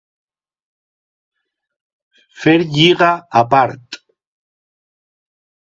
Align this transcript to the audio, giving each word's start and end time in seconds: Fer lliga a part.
Fer 2.45 2.57
lliga 2.65 3.13
a 3.43 3.47
part. 3.53 4.03